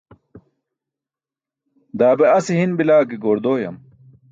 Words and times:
Daa 1.99 2.15
be 2.19 2.25
ase 2.37 2.53
hin 2.61 2.73
bila 2.79 2.95
ke 3.09 3.15
goor 3.23 3.39
dooyam. 3.43 3.75